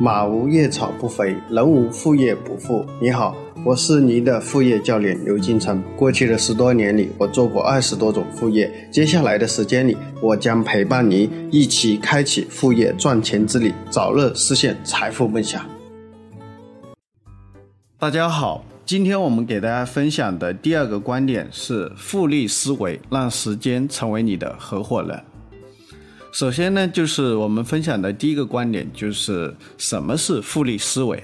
[0.00, 2.86] 马无夜草不肥，人无副业不富。
[3.00, 5.82] 你好，我是您的副业教练刘金成。
[5.96, 8.72] 过去的十多年里，我做过二十多种副业。
[8.92, 15.66] 接下来的时间里，我将陪伴您一起开启副业赚钱之旅，早日实现财富梦想。
[17.98, 25.20] 大家好，今天我们给大家分享的第二个观点是复利思维，让时间成为你的合伙人。
[26.38, 31.20] 首先呢，就是我们分享的第一个观点，就是什么是复利思维。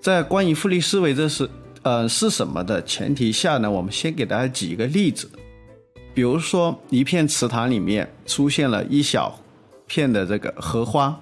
[0.00, 1.46] 在关于复利思维这是
[1.82, 5.28] 呃是什么的前提下呢，我们先给大家举一个例子。
[6.14, 9.38] 比如说，一片池塘里面出现了一小
[9.86, 11.20] 片的这个荷花，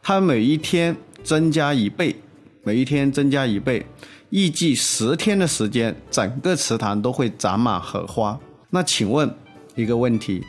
[0.00, 2.14] 它每一天增加一倍，
[2.62, 3.84] 每一天增加一倍，
[4.30, 8.38] 预计十天的时间，整个池塘都会长满荷花。
[8.70, 9.28] 那请问
[9.74, 10.44] 一个问题？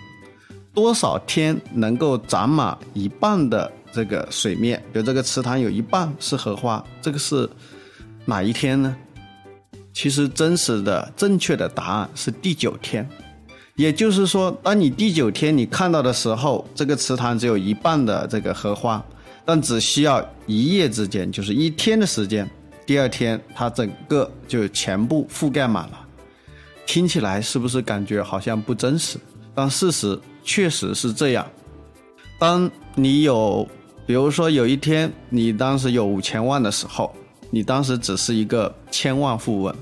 [0.73, 4.82] 多少天能够长满一半的这个水面？
[4.91, 7.48] 比如这个池塘有一半是荷花，这个是
[8.26, 8.96] 哪一天呢？
[9.93, 13.07] 其实真实的正确的答案是第九天。
[13.76, 19.04] 也就是说，当你第九天你看到的时候，这个池塘只有一半的这个荷花，
[19.46, 22.49] 但只需要一夜之间，就是一天的时间，
[22.85, 25.99] 第二天它整个就全部覆盖满了。
[26.87, 29.20] 听起来是不是感觉好像不真实？
[29.54, 30.20] 但事实。
[30.44, 31.46] 确实是这样。
[32.38, 33.68] 当你有，
[34.05, 37.13] 比如说有一天你当时有五千万的时候，
[37.49, 39.76] 你当时只是一个千万富翁。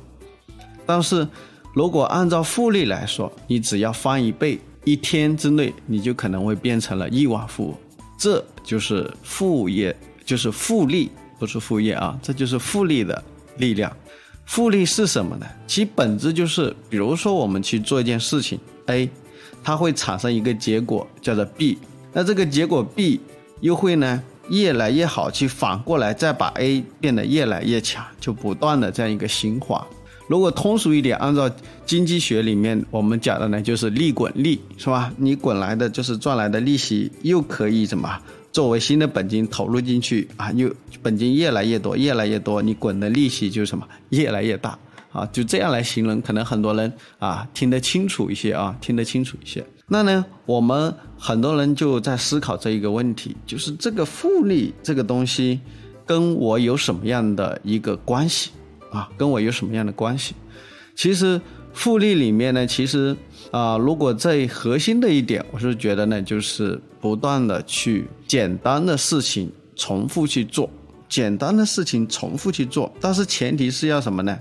[0.86, 1.28] 但是
[1.74, 7.78] 如果按照复利来说，你只要翻一倍，一天之内你就可能会变成了亿万富翁。
[8.18, 13.24] 这就是副业，就是复利，不是副业啊，这就是复利的
[13.58, 13.92] 力量。
[14.46, 15.46] 复利是什么呢？
[15.66, 19.10] 其本质就是，比如说我们去做一件事情，A。
[19.64, 21.78] 它会产生一个结果叫做 B，
[22.14, 23.20] 那这个结果 B
[23.60, 29.82] 又会呢越来越好，去反过来再把 A 变得越来越强，就不断的这样一个循环。
[30.28, 31.50] 如果通俗一点，按照
[31.86, 35.12] 经济学里面我们讲的呢，就是利滚利，是吧？
[35.18, 38.18] 你滚来的就是赚来的利息，又可以怎么
[38.52, 40.52] 作为新的本金投入进去啊？
[40.54, 44.80] 又本金越来越多，越来越多，你滚的利息就什么越来越大。
[45.12, 49.64] 啊，就这样来形容，可能很多人啊听得清楚一些啊，听得清楚一些。
[49.88, 55.60] 那呢，我们很多人就在思考这一个问题，就是这个复利这个东西
[56.06, 58.52] 跟我有什么样的一个关系
[58.90, 59.10] 啊？
[59.18, 60.34] 跟我有什么样的关系？
[60.96, 61.40] 其实
[61.74, 63.16] 复利里面呢，其实
[63.52, 70.70] 啊，如果最核心的一点，我是觉得呢，就是不断的去简单的事情重复去做，
[71.10, 74.40] 简单的事情重复去做，但是前提是要什么呢？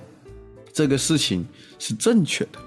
[0.73, 1.47] 这个事情
[1.79, 2.59] 是正确的，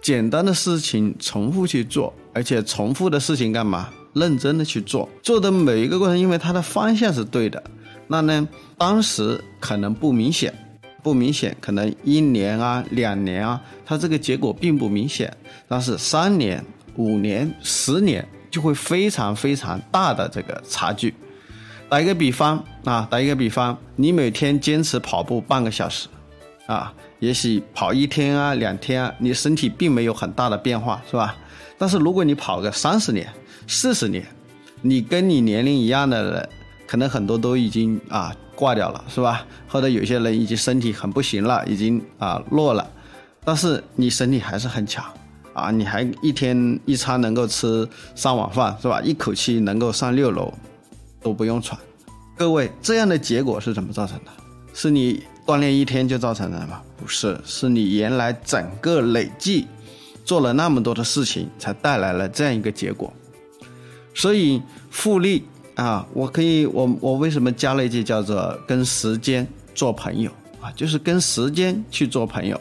[0.00, 3.88] 简单的事情重复去做，而且重复的事情干嘛？
[4.14, 7.62] 认真的去做，做的每一个过程，因为它的方向是对的。
[8.08, 8.46] 那呢，
[8.76, 10.52] 当时可能不明显，
[11.02, 15.34] 不明显，可能一年啊、两年啊，它这个结果并不明显。
[15.66, 16.62] 但是三年、
[16.96, 21.14] 五年、十年就会非常非常大的这个差距。
[21.88, 26.06] 打一个比方啊，打一个比方，你每天坚持跑步半个小时。
[26.66, 31.36] 啊，也许跑一天啊、两天啊，你身体并没有很大的变化，是吧？
[31.76, 33.28] 但是如果你跑个三十年、
[33.66, 34.24] 四十年，
[34.80, 36.48] 你跟你年龄一样的人，
[36.86, 39.44] 可能很多都已经啊挂掉了，是吧？
[39.66, 42.88] 或者有些人已经身体很不行了，已经啊弱了，
[43.44, 45.04] 但是你身体还是很强
[45.52, 49.00] 啊，你还一天一餐能够吃三碗饭，是吧？
[49.02, 50.54] 一口气能够上六楼
[51.20, 51.78] 都不用喘。
[52.36, 54.30] 各位，这样的结果是怎么造成的？
[54.72, 55.24] 是你。
[55.46, 56.80] 锻炼一天就造成的吗？
[56.96, 59.66] 不是，是你原来整个累计
[60.24, 63.12] 做了那么多的事情，才带来了这样一个结果。
[64.14, 65.42] 所以复利
[65.74, 70.30] 啊，我可以，我我为什么加了一句叫做“跟时间做朋友”
[70.60, 70.70] 啊？
[70.76, 72.60] 就是跟时间去做朋友。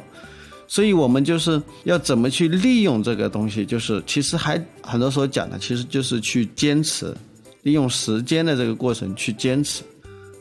[0.67, 3.65] 所以我们就是要怎么去利用这个东西？
[3.65, 7.13] 就是其实还很多时候讲的，其实就是去坚持，
[7.63, 9.84] 利用时间的这个过程去坚持。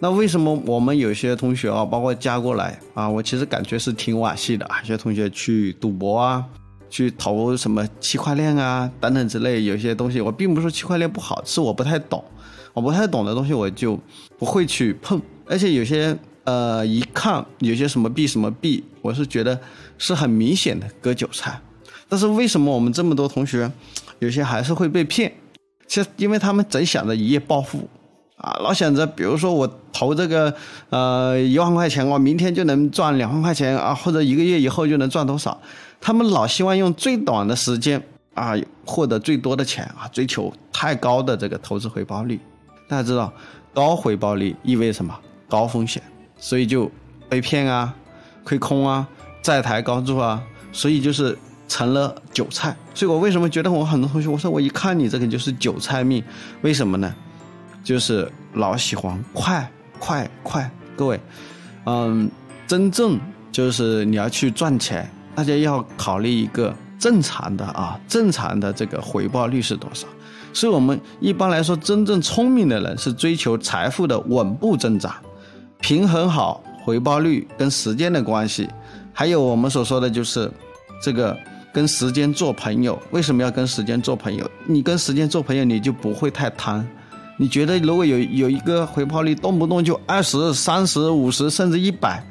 [0.03, 4.67] 那为什么我们有些同学啊，包括加过来啊，我其实感觉是挺惋惜的。
[4.81, 6.43] 有些同学去赌博啊，
[6.89, 12.25] 去投什么区块链啊等等之类，有些东西我并不是说区块链不好，是我不太懂，
[12.73, 13.99] 我不太懂的东西我就
[14.39, 15.21] 不会去碰。
[15.45, 19.61] 而且有些呃，一看有些什么币什么币，我是觉得
[19.99, 21.61] 是很明显的割韭菜。
[22.09, 23.71] 但是为什么我们这么多同学，
[24.21, 25.31] 有些还是会被骗？
[25.87, 27.87] 其实因为他们总想着一夜暴富。
[28.41, 30.55] 啊，老想着，比如说我投这个，
[30.89, 35.61] 呃，一万块钱，我明天就能赚两万块钱啊，或者一个月以后就能赚多少？
[36.01, 38.03] 他们老希望用最短的时间
[38.33, 38.55] 啊，
[38.87, 42.41] 获得最多的钱啊，追求太高的这个投资回报率。
[42.89, 43.31] 大家知道，
[43.75, 45.15] 高回报率意味什么？
[45.47, 46.03] 高风险，
[46.39, 46.91] 所以就
[47.29, 47.95] 被骗啊，
[48.43, 49.07] 亏空啊，
[49.43, 51.37] 债台高筑啊，所以就是
[51.69, 52.75] 成了韭菜。
[52.95, 56.25] 所以我为什么觉得我很多同学，我说我一看你这个就是韭菜命，
[56.63, 57.15] 为什么呢？
[57.83, 61.21] 就是老喜欢快快快，各位，
[61.85, 62.31] 嗯，
[62.67, 63.19] 真正
[63.51, 70.07] 就是你要去赚钱，大家要考虑一个正常的啊，正常的这个回报率是多少？
[70.53, 75.15] 所以我们一般来说，真正聪明的人是追求财富的稳步增长，
[75.81, 78.69] 平衡好回报率跟时间的关系，
[79.13, 80.51] 还有我们所说的就是
[81.03, 81.37] 这个
[81.73, 83.01] 跟时间做朋友。
[83.13, 84.51] 为什么要跟时间做朋友？
[84.67, 86.87] 你跟时间做朋友，你就不会太贪。
[87.41, 92.23] 你觉得如果有有一个回报率动不动就二十三十五十甚至一百，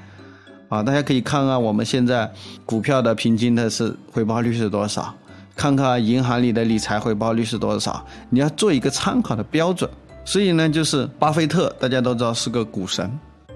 [0.67, 2.31] 啊，大家可以看看我们现在
[2.63, 5.11] 股票的平均的是回报率是多少，
[5.55, 9.89] 看看银行里的理财回报率是多少，你要做一个参考的标准。
[10.23, 13.11] 所以呢，就是巴菲特，大家都知道是个股神，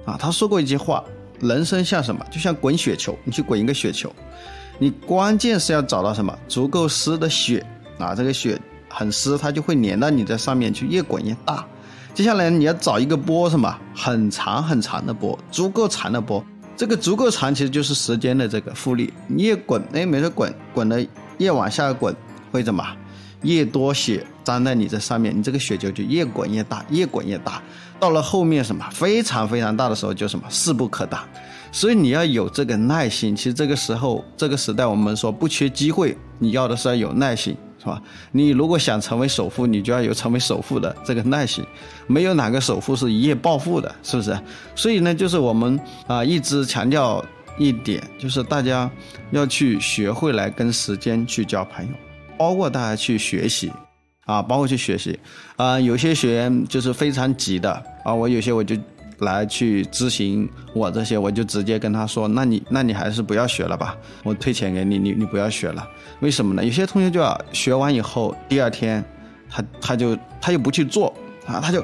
[0.06, 1.04] 啊，他说过一句话：
[1.40, 2.26] 人生像什么？
[2.32, 4.12] 就像滚雪球，你去滚一个雪球，
[4.80, 7.64] 你关键是要找到什么足够湿的雪
[8.00, 8.60] 啊，这个雪。
[8.94, 11.66] 很湿，它就会粘到你在上面去，越滚越大。
[12.14, 16.44] 接下来你要找一个波，什么很长很长的波，足够长的波。
[16.78, 19.12] 这个足够长，其实就是时间的这个复利。
[19.28, 21.06] 你越滚，哎，没事，滚滚的
[21.40, 22.16] 越往下滚，
[22.52, 22.86] 会怎么？
[23.42, 27.62] 越多血粘在你这上面，你这个雪球就越滚越大，越滚越大。
[28.00, 31.22] 到了后面什么非常非常大的时候，就什么势不可挡。
[31.72, 33.36] 所以你要有这个耐心。
[33.36, 37.58] 其实这个时候，这个时代，我们说不缺机会，你要的是要有耐心。
[37.84, 38.02] 是吧？
[38.32, 41.62] 你如果想成为首富，你就要有成为首富的这个耐心。
[42.08, 44.40] 没有哪个首富是一夜暴富的，是不是？
[44.74, 45.78] 所以呢，就是我们
[46.08, 47.24] 啊一直强调
[47.58, 48.90] 一点，就是大家
[49.32, 51.92] 要去学会来跟时间去交朋友，
[52.38, 53.70] 包括大家去学习
[54.26, 55.20] 啊，包括去学习
[55.58, 55.78] 啊。
[55.78, 57.72] 有些学员就是非常急的
[58.06, 58.78] 啊，我有些我就。
[59.24, 65.88] 来去咨询我这些，我就直接跟他说：“那你那你还是不要学了吧，我退钱给你，你你不要学了。
[66.20, 66.64] 为什么呢？
[66.64, 69.04] 有些同学就要学完以后，第二天
[69.50, 71.14] 他他就他又不去做
[71.46, 71.84] 啊，他就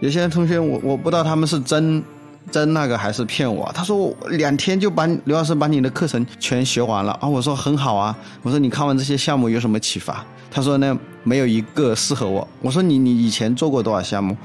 [0.00, 2.02] 有些同学我我不知道他们是真
[2.50, 3.70] 真那个还是骗我。
[3.74, 10.24] 他说两天就把刘老师把你的课程全学完了啊，我说很好啊，我说你看完这些项目有什么启发？
[10.50, 12.46] 他说呢没有一个适合我。
[12.62, 14.36] 我说你你以前做过多少项目？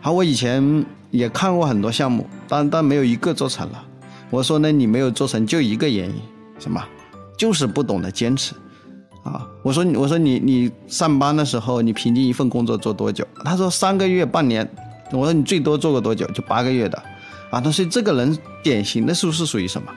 [0.00, 0.84] 好，我以前。
[1.12, 3.84] 也看过很多项目，但但没有一个做成了。
[4.30, 6.14] 我说呢，你没有做成就一个原因，
[6.60, 6.80] 什么？
[7.36, 8.54] 就是不懂得坚持
[9.24, 9.44] 啊！
[9.64, 13.26] 我说你，我说你你上班的时候，你平均一份工作做多久？
[13.44, 14.64] 他说三个月、半年。
[15.10, 16.24] 我说你最多做过多久？
[16.28, 16.96] 就八个月的
[17.50, 17.60] 啊！
[17.60, 19.88] 他说这个人典型的是不是属于什么？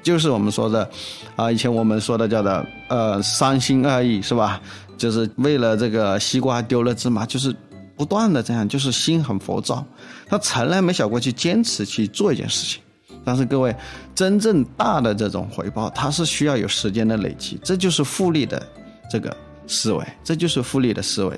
[0.00, 0.88] 就是我们说的
[1.34, 4.60] 啊，以前我们说的叫的呃三心二意是吧？
[4.96, 7.52] 就是为了这个西瓜丢了芝麻，就是。
[7.96, 9.84] 不断的这样，就是心很浮躁，
[10.28, 12.82] 他从来没想过去坚持去做一件事情。
[13.24, 13.74] 但是各位，
[14.14, 18.64] 真正大的这种回报，它是需要有时间的累积，这就是复利的
[19.10, 21.36] 这个思维，这就是复利的思维。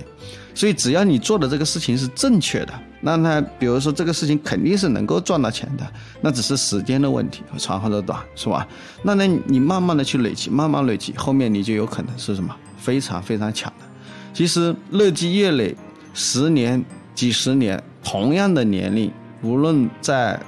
[0.54, 8.68] 所以只要你做的这个事情是正确的，那他比如说这个事情肯定是能够赚到钱的，那只是时间的问题，长或者短，是吧？
[9.02, 13.86] 那那，你慢慢的去累积，慢慢累积，后面你就有可能是什么非常非常强的。
[14.34, 15.74] 其实日积月累。
[16.20, 16.84] 十年、
[17.14, 19.08] 几十年，同样的年龄，
[19.40, 20.38] 无论在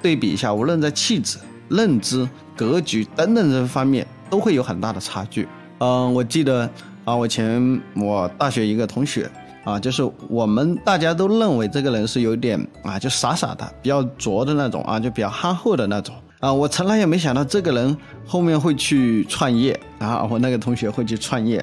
[0.00, 1.36] 对比一下，无论在气质、
[1.68, 5.46] 认知、格局等等这方面，都会有很大的差距。
[5.76, 6.66] 嗯，我记得
[7.04, 9.30] 啊，我前我大学一个同学
[9.62, 16.50] 啊，就是我们大家都认为这个人是有点啊，就傻傻的，比较拙的那种啊，就比较憨厚的那种啊。
[16.50, 17.94] 我从来也没想到这个人
[18.26, 21.62] 后面会去创业啊，我那个同学会去创业。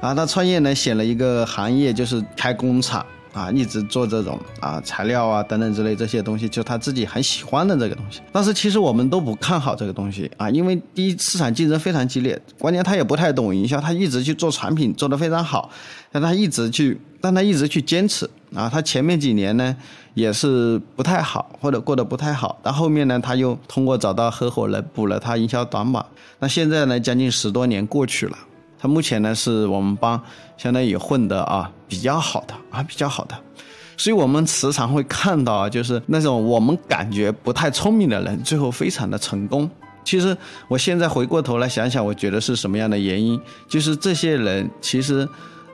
[0.00, 3.04] 啊，他创业呢，选了一个行业，就是开工厂
[3.34, 8.20] 啊，一直做这种啊材料啊等等之类这些东西，就他自己很喜欢的这个东西。
[8.32, 15.68] 但是其实我们都不看好这个东西啊，因为第一市场竞争非常激烈，关键他也不太懂营销，他一直去做产品做得非常好，
[16.10, 18.70] 但他一直去，但他一直去坚持啊。
[18.72, 19.76] 他前面几年呢
[20.14, 26.02] 也是不太好，或者过得不太好，但后面呢他又通过找到合伙人补了他营销短板。
[26.38, 28.38] 那现在呢，将近十多年过去了。
[28.80, 30.20] 他目前呢是我们帮
[30.56, 33.36] 相当于混的啊比较好的啊比较好的，
[33.96, 39.68] 所以我们时常会看到啊，就是那种我们感觉不太聪明的人，最后非常的成功。
[40.02, 40.34] 其实
[40.66, 43.38] 我现在回过头来想想，我觉得是什么样的原因？
[43.68, 45.28] 就是这些人其实，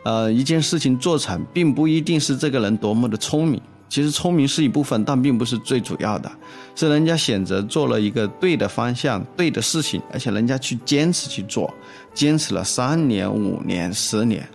[0.05, 3.61] 呃，一件事情做成，并不一定是这个人多么的聪明。
[3.89, 6.31] 其实聪明是一部分，但并不是最主要的，
[6.75, 11.73] 是人家选择做了一个对的方向、对的事情，而且人家去坚持去做，
[12.13, 14.47] 坚持了三年、五年、十年，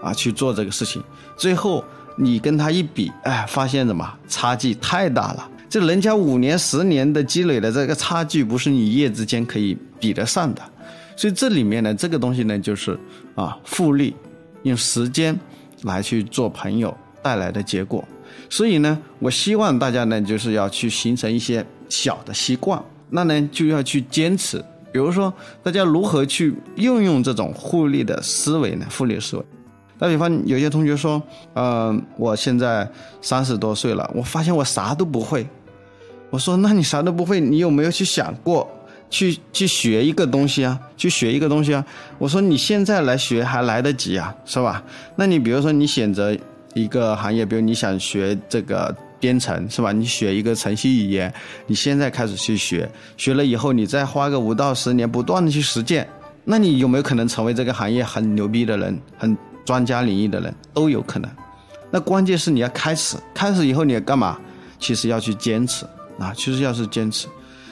[0.00, 1.02] 啊，去做这个事情，
[1.36, 1.84] 最后
[2.16, 5.48] 你跟他一比，哎，发现什么差距太大了。
[5.68, 10.62] 这人家五年、十年的积累的这个差距，不是你一夜之间可以比得上的。
[11.14, 12.98] 所以这里面呢，这个东西呢，就是
[13.34, 14.16] 啊，复利
[14.62, 15.38] 用时间
[15.82, 18.02] 来去做朋友带来的结果。
[18.48, 24.62] 所以呢，我希望大家呢，就是要去形成一些小的习惯，那呢就要去坚持。
[24.90, 25.32] 比如说，
[25.62, 28.86] 大家如何去运用这种互利的思维呢？
[28.96, 29.44] 互利思维。
[29.98, 31.20] 打比方，有些同学说，
[31.54, 32.88] 嗯，我现在
[33.20, 35.46] 三十多岁了，我发现我啥都不会。
[36.30, 38.68] 我说，那你啥都不会，你有没有去想过，
[39.10, 40.78] 去去学一个东西啊？
[40.96, 41.84] 去学一个东西啊？
[42.18, 44.82] 我说，你现在来学还来得及啊，是吧？
[45.16, 46.36] 那你比如说，你选择
[46.74, 49.92] 一个行业，比如你想学这个编程，是吧？
[49.92, 51.32] 你学一个程序语言，
[51.66, 56.08] 你现在开始去学，学了以后，你再花个五到十年，不断的去实践，
[56.44, 58.98] 那你有没有可能成为这个行业很牛逼的人？
[59.16, 61.30] 很专家领域的人都有可能，
[61.90, 64.38] 那关键是你要开始，开始以后你要干嘛？
[64.78, 65.84] 其实要去坚持
[66.18, 67.28] 啊，其实要是坚持。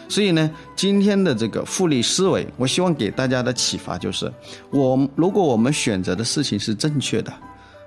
[0.09, 4.31] 所以呢，今天的这个复利思维，我希望给大家的启发就是，
[4.71, 7.33] 我如果我们选择的事情是正确的，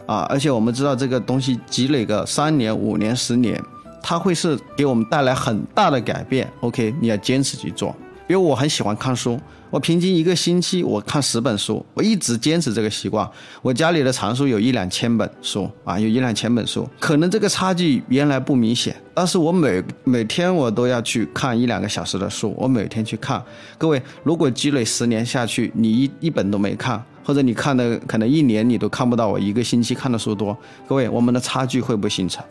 [0.09, 3.61] 啊，而且我们知道这个东西积累个三年、五年、十年，
[4.01, 6.51] 它会是给我们带来很大的改变。
[6.61, 7.95] OK，你要坚持去做。
[8.25, 9.39] 比如我很喜欢看书。
[9.71, 13.29] 我平均一个星期我看十本书，我一直坚持这个习惯。
[13.61, 16.89] 我家里的藏书有一两千本书啊，有一两千本书。
[16.99, 23.39] 可能这个差距原来不明显，但是我每每天我都要去看一两个小时的书，我每天去看。
[23.77, 30.57] 各位，如果积累十年下去，你一一本都没看，或者你看的可能一年你都看不到我一个星期看的书多，
[30.87, 32.43] 各位，我们的差距会不会形成？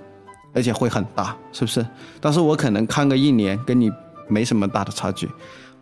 [0.54, 1.86] 而且会很大，是不是？
[2.20, 3.90] 但是我可能看个一年，跟你
[4.28, 5.28] 没什么大的差距。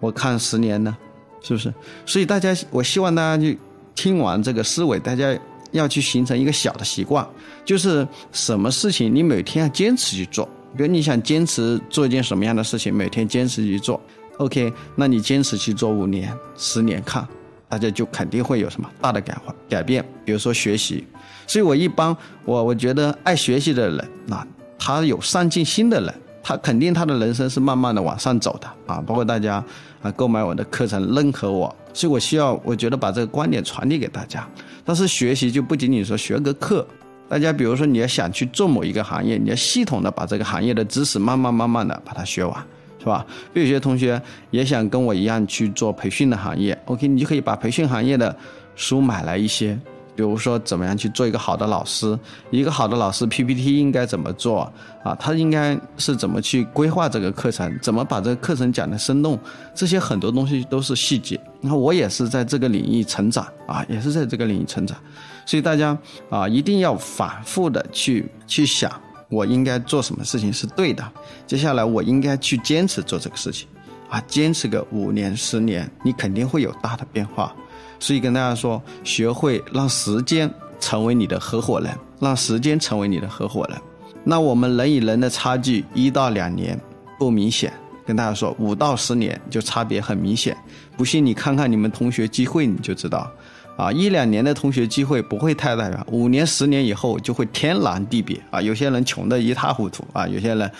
[0.00, 0.96] 我看十年呢？
[1.40, 1.72] 是不是？
[2.04, 3.58] 所以大家，我希望大家去
[3.94, 5.38] 听完这个思维，大家
[5.70, 7.26] 要去形成一个小的习惯，
[7.64, 10.46] 就是什么事情你每天要坚持去做。
[10.76, 13.98] 比如你想坚持做一件什么样的事情，每天坚持去做
[14.38, 17.26] ，OK，那你坚持去做五年、十年，看
[17.68, 19.36] 大家就肯定会有什么大的改
[19.68, 20.04] 改变。
[20.24, 21.06] 比如说学习，
[21.46, 24.46] 所以我一般我我觉得爱学习的人，那
[24.78, 26.14] 他有上进心的人。
[26.48, 29.56] 他肯定他的人生是慢慢的往上走的啊，包括大家
[30.00, 34.48] 啊购买我的课程认可我，所以我需要我觉得把这个观点传递给大家。
[34.84, 36.86] 但是学习就不仅仅说学个课，
[37.28, 42.64] 大家比如说你要想去做某一个行业，你要系统的把这个行业的知识慢慢慢慢的把它学完，
[43.06, 43.24] 是吧？
[43.54, 44.20] 有些同学
[44.50, 48.34] 也想跟我一样去做培训的行业，OK，你就可以把培训行业的
[48.74, 49.78] 书买来一些。
[50.16, 52.18] 比如说，怎么样去做一个好的老师？
[52.50, 54.72] 一个好的老师 PPT 应该怎么做
[55.04, 55.14] 啊？
[55.20, 57.78] 他应该是怎么去规划这个课程？
[57.80, 59.38] 怎么把这个课程讲得生动？
[59.72, 61.38] 这些很多东西都是细节。
[61.60, 64.96] 那我也是在这个领域成长啊，也是在这个领域成长。
[65.44, 65.96] 所以大家
[66.28, 68.90] 啊，一定要反复的去去想，
[69.28, 71.04] 我应该做什么事情是对的。
[71.46, 73.66] 接下来我应该去坚持做这个事情
[74.08, 77.54] 啊，坚持个五年、十年，你肯定会有大的变化。
[77.98, 81.90] 所以跟大家说，学会让时间成为你的合伙人，
[82.20, 83.78] 让时间成为你的合伙人。
[84.22, 86.78] 那我们人与人的差距一到两年
[87.18, 87.72] 不明显，
[88.04, 90.56] 跟大家说五到十年就差别很明显。
[90.96, 93.30] 不信你看看你们同学聚会你就知道，
[93.76, 98.60] 啊一两年的同学机会不会太大了，五年十年以后就会天壤地别啊。
[98.60, 100.70] 有些人穷的一塌糊涂啊，有些人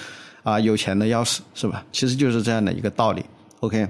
[0.43, 1.85] 啊有钱的要死，是吧？
[1.93, 3.25] 其实就是这样的一个道理。
[3.61, 3.89] OK。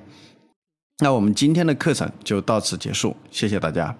[0.98, 3.94] 那我们今天的课程就到此结束，谢谢大家。